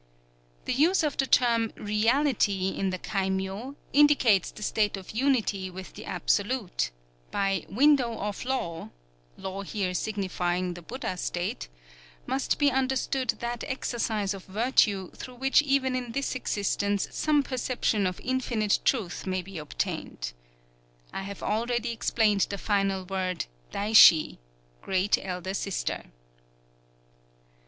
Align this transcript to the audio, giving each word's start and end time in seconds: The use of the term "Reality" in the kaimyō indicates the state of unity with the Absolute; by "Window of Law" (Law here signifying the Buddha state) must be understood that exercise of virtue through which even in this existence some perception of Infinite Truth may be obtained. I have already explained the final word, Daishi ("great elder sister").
The 0.65 0.73
use 0.73 1.03
of 1.03 1.15
the 1.17 1.27
term 1.27 1.71
"Reality" 1.75 2.69
in 2.75 2.89
the 2.89 2.97
kaimyō 2.97 3.75
indicates 3.93 4.49
the 4.49 4.63
state 4.63 4.97
of 4.97 5.11
unity 5.11 5.69
with 5.69 5.93
the 5.93 6.05
Absolute; 6.05 6.89
by 7.29 7.67
"Window 7.69 8.17
of 8.17 8.43
Law" 8.43 8.89
(Law 9.37 9.61
here 9.61 9.93
signifying 9.93 10.73
the 10.73 10.81
Buddha 10.81 11.17
state) 11.17 11.67
must 12.25 12.57
be 12.57 12.71
understood 12.71 13.35
that 13.41 13.63
exercise 13.65 14.33
of 14.33 14.45
virtue 14.45 15.11
through 15.11 15.35
which 15.35 15.61
even 15.61 15.93
in 15.95 16.13
this 16.13 16.33
existence 16.33 17.07
some 17.11 17.43
perception 17.43 18.07
of 18.07 18.19
Infinite 18.21 18.79
Truth 18.83 19.27
may 19.27 19.43
be 19.43 19.59
obtained. 19.59 20.33
I 21.13 21.21
have 21.21 21.43
already 21.43 21.91
explained 21.91 22.47
the 22.49 22.57
final 22.57 23.05
word, 23.05 23.45
Daishi 23.71 24.39
("great 24.81 25.19
elder 25.21 25.53
sister"). 25.53 26.05